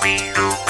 Pero 0.00 0.69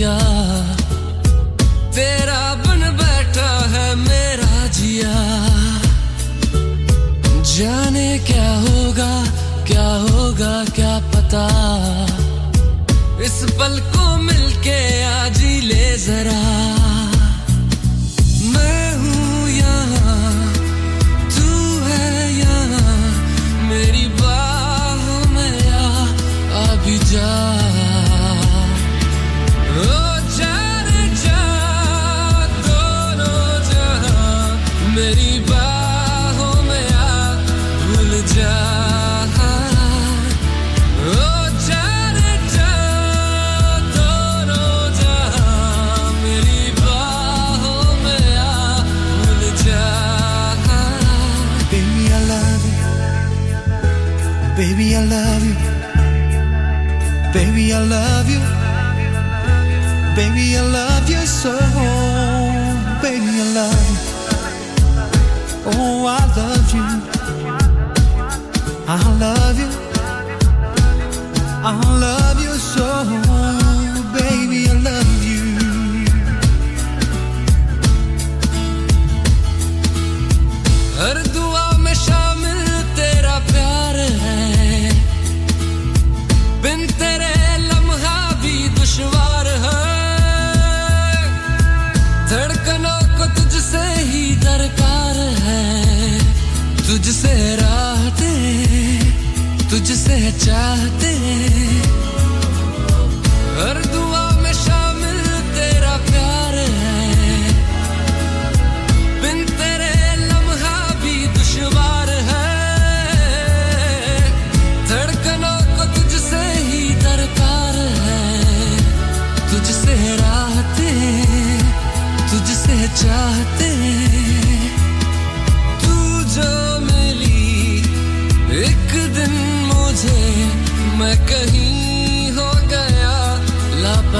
家 0.00 0.59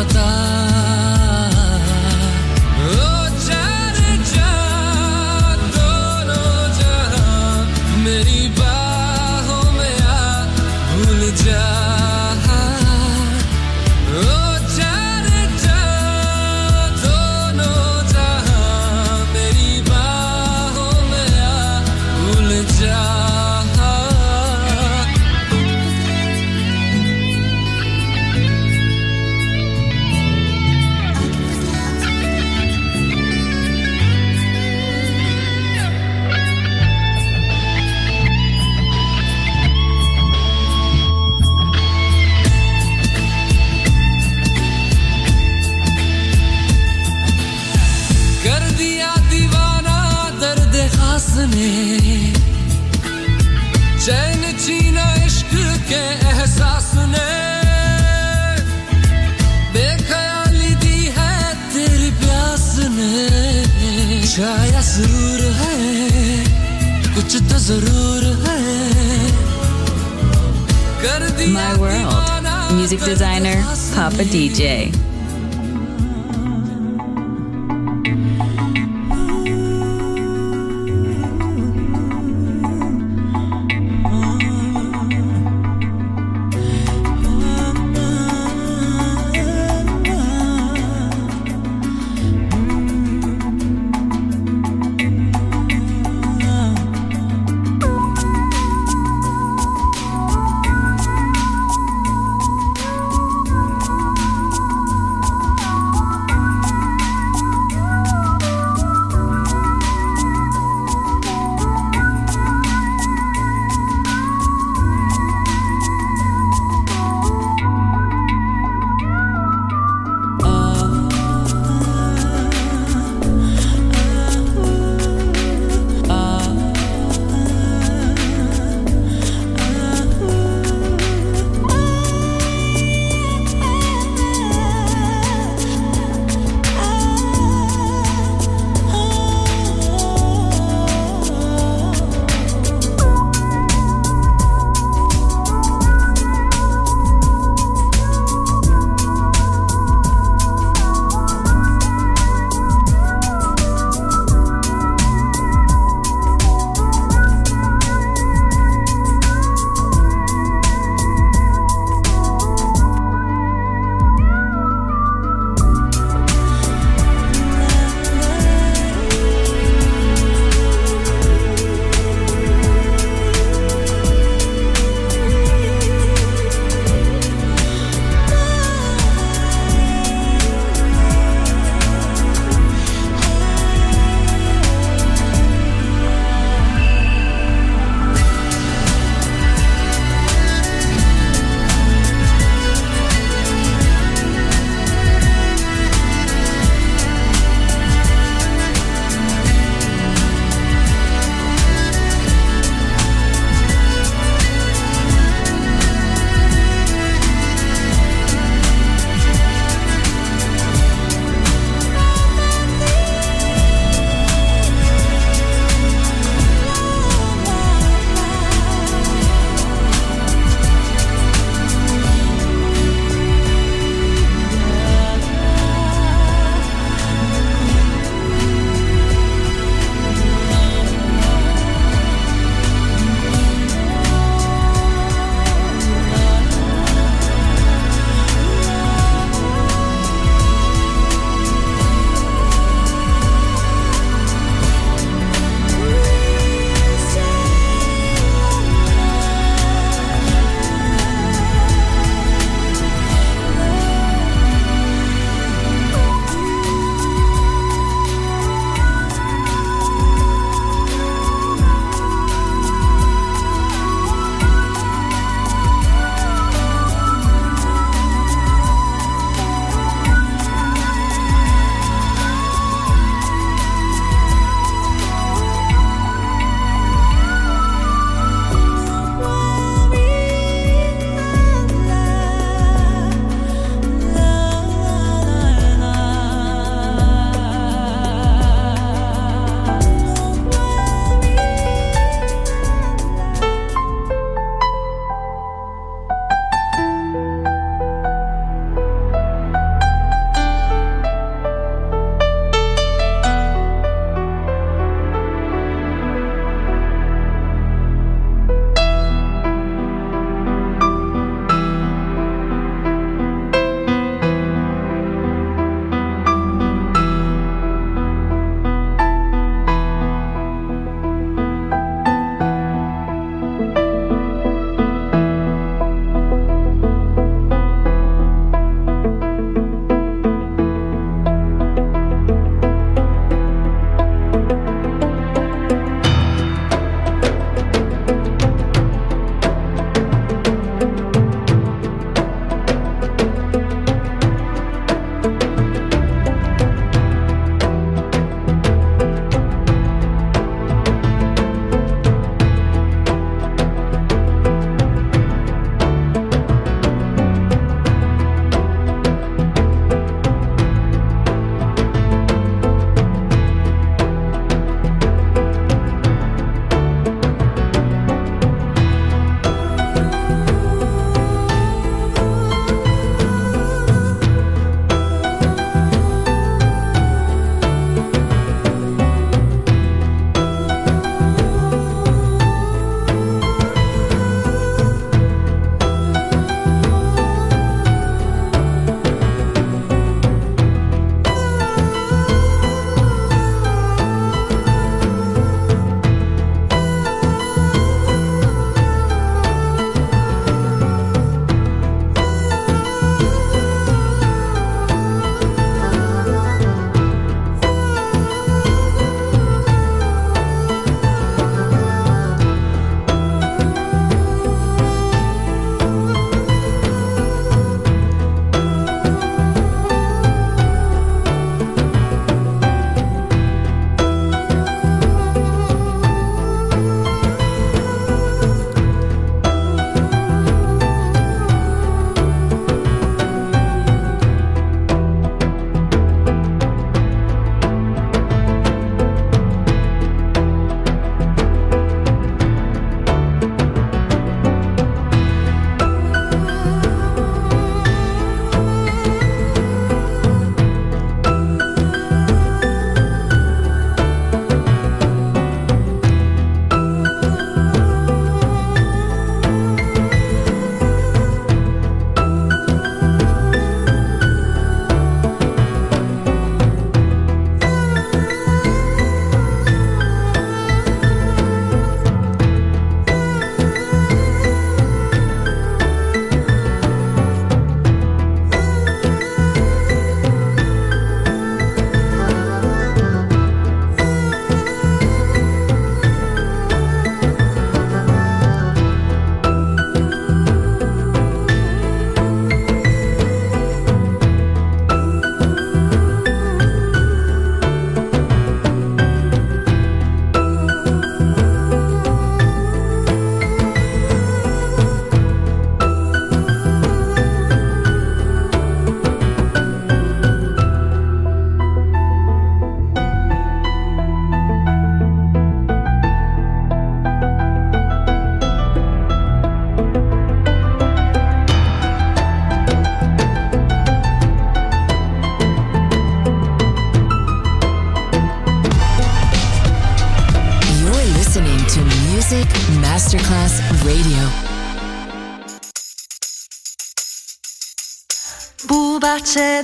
avatar 0.01 0.60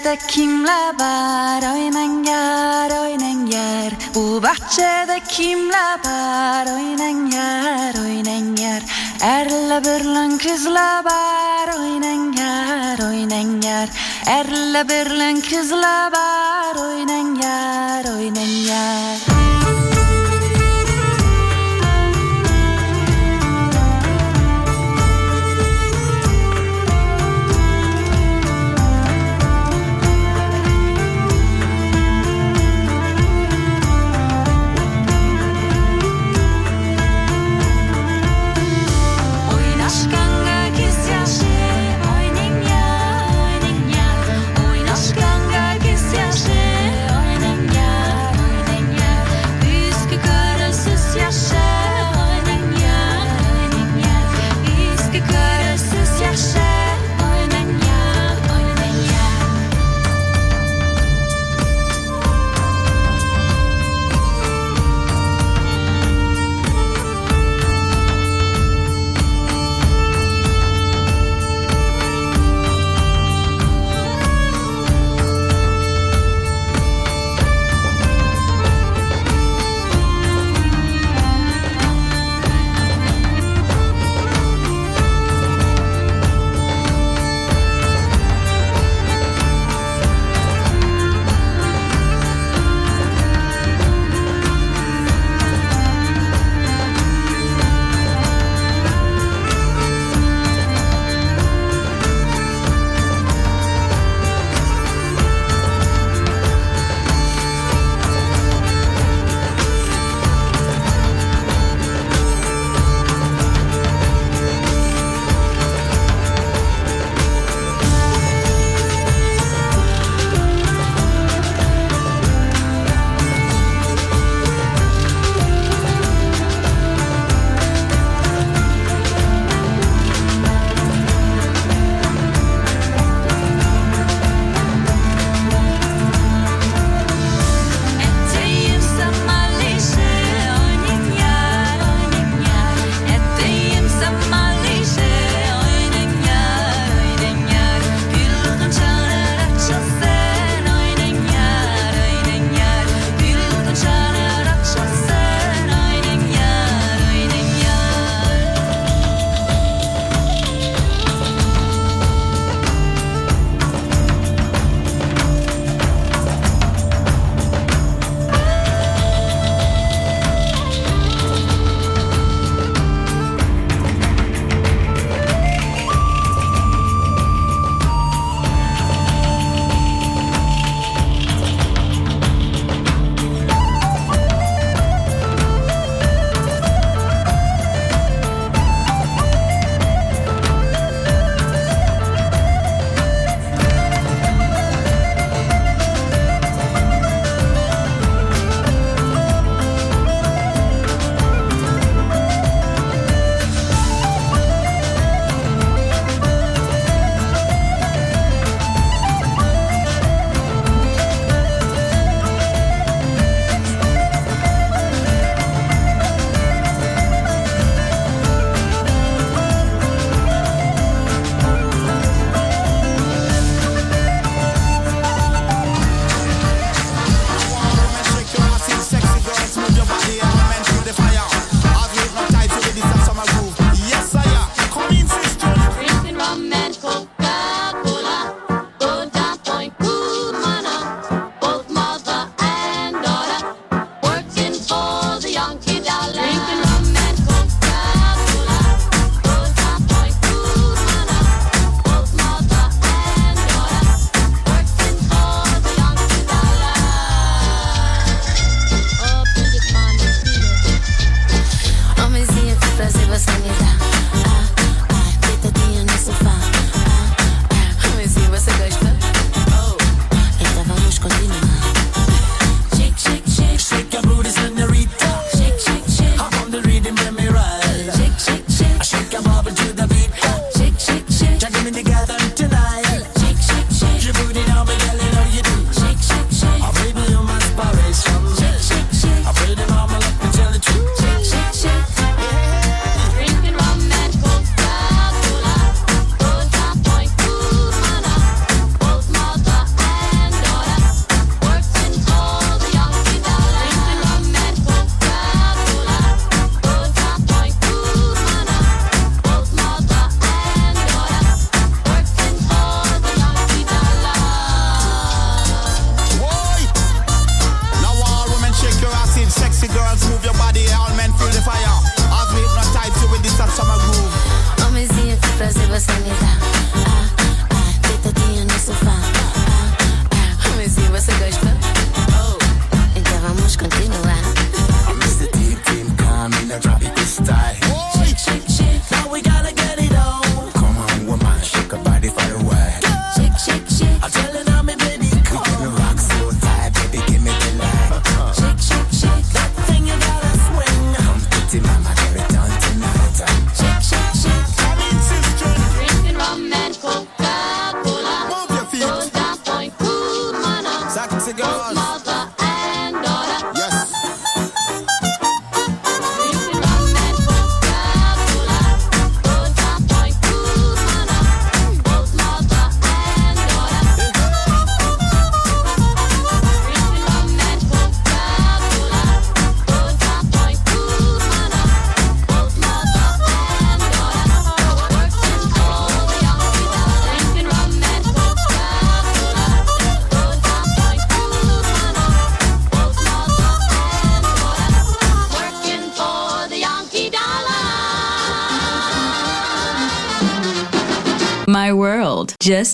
bahçede 0.06 0.26
kimle 0.26 0.98
var 0.98 1.62
Oy 1.74 1.90
nengar 1.92 2.90
oy 2.90 3.18
nengar 3.18 3.92
Bu 4.14 4.42
bahçede 4.42 5.20
kimle 5.28 5.86
var 6.04 6.66
Oy 6.66 6.96
nengar 6.98 7.94
oy 8.04 8.24
nengar 8.24 8.82
Erle 9.20 9.84
birlen 9.84 10.38
kızla 10.38 11.04
var 11.04 11.78
Oy 11.78 12.00
nengar 12.00 12.98
oy 13.08 13.28
nengar 13.28 13.88
Erle 14.26 14.88
birlen 14.88 15.40
kızla 15.40 16.10
var 16.12 16.76
Oy 16.76 17.06
nengar 17.06 18.04
oy 18.04 18.34
nengar 18.34 19.35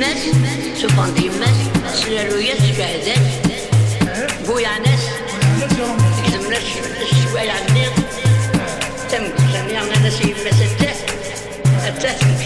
Sünnet 0.00 0.78
sofon 0.80 1.10
timmez, 1.12 1.58
s-lerujet 1.92 2.62
xaħdet, 2.78 3.50
bujanes, 4.46 5.02
jizmnes, 6.24 6.70
s-swel 7.04 7.52
għandir, 7.52 8.00
temku, 9.12 9.44
s-sanjamna 9.44 10.00
nasi 10.00 10.30
jimmez, 10.30 10.64
t-tess, 10.72 11.04
t-tess, 11.84 12.39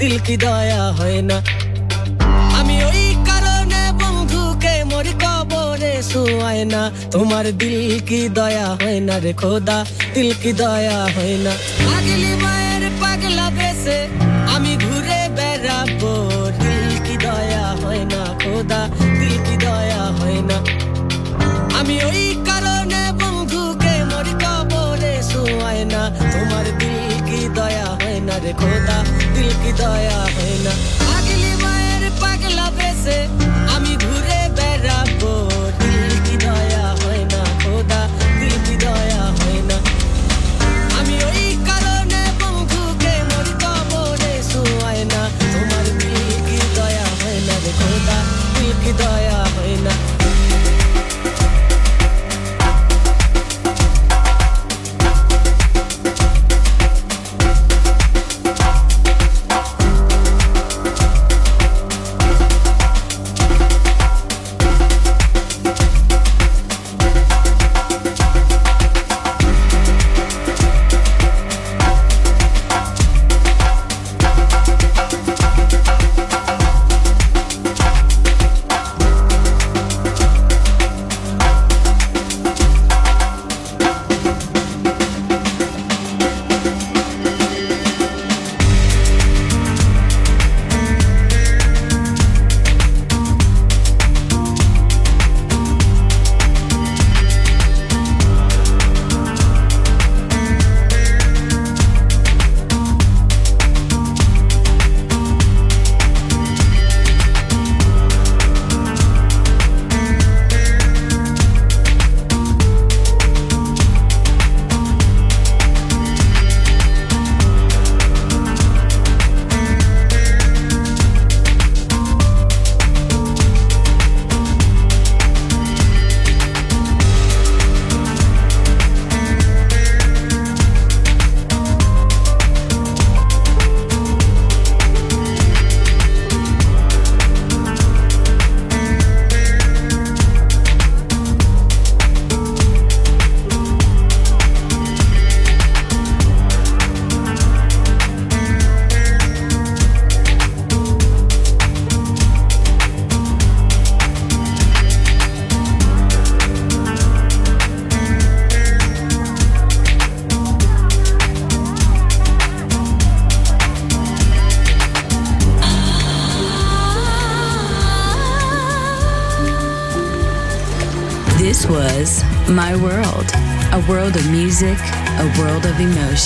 দিল 0.00 0.14
কি 0.26 0.36
দয়া 0.44 0.82
হয় 0.98 1.20
না। 1.30 1.36
আমি 2.58 2.76
ওই 2.90 3.04
কারণে 3.28 3.82
বন্ধুকে 4.00 4.74
মরি 4.90 5.14
কবরে 5.22 5.94
শুয়ায় 6.10 6.64
না। 6.74 6.82
তোমার 7.12 7.46
দিল 7.60 7.78
কি 8.08 8.20
দয়া 8.38 8.68
হয় 8.80 9.00
না 9.08 9.14
রে 9.24 9.32
খোদা, 9.40 9.78
দিল 10.14 10.30
কি 10.42 10.50
দয়া 10.62 11.00
হয় 11.14 11.36
না। 11.44 11.52
পাগলি 11.86 12.32
মায়ের 12.44 12.84
পাগলা 13.02 13.46
বেসে 13.58 13.98
আমি 14.54 14.72
ঘুরে 14.84 15.20
বেড়াবো। 15.36 16.12
দিল 16.62 16.88
কি 17.06 17.14
দয়া 17.26 17.66
হয় 17.82 18.02
না 18.12 18.22
খোদা 18.42 18.80
রে 28.50 28.56
খোদা 28.62 28.98
দিল 29.34 29.50
কি 29.62 29.70
দয়া 29.80 30.20
হয় 30.34 30.56
না 30.64 30.72
পাগলি 31.00 31.52
মায়ের 31.64 32.04
পাগলা 32.22 32.66
বেসে 32.78 33.18
আমি 33.74 33.92
ঘুরে 34.04 34.40
বেড়াবো 34.56 35.32
দিল 35.80 36.10
কি 36.26 36.34
দয়া 36.44 36.86
হয় 37.00 37.22
না 37.32 37.40
খোদা 37.62 38.00
দিল 38.38 38.54
কি 38.66 38.74
দয়া 38.84 39.22
হয় 39.38 39.60
না 39.68 39.76
আমি 40.98 41.16
ওই 41.28 41.44
কারণে 41.68 42.22
বন্ধুকে 42.40 43.14
মরি 43.30 43.54
কবরে 43.62 44.34
শুয়ায় 44.50 45.04
না 45.12 45.22
তোমার 45.52 45.86
দিল 46.00 46.18
কি 46.46 46.58
দয়া 46.76 47.08
হয় 47.18 47.40
না 47.46 47.54
রে 47.64 47.72
খোদা 47.80 48.18
দিল 48.54 48.70
কি 48.82 48.92
দয়া 49.00 49.29